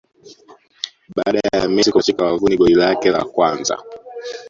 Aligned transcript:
Baada 1.15 1.39
ya 1.53 1.69
Messi 1.69 1.91
kupachika 1.91 2.25
wavuni 2.25 2.57
goli 2.57 2.75
lake 2.75 3.09
la 3.11 3.25
kwanza 3.25 3.83